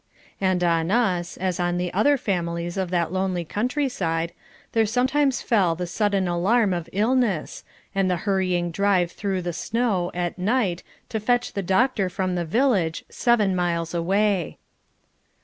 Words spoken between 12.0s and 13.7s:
from the village, seven